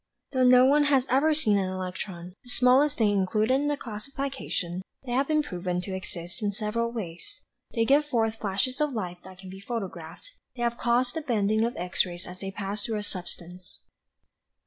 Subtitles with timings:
[0.31, 4.81] "Though no one has even seen an electron, the smallest thing included in the classification,
[5.05, 7.39] they have been proved to exist in several ways.
[7.75, 10.33] They give forth flashes of light that can be photographed.
[10.55, 13.77] They have caused the bending of X rays as they pass through a substance."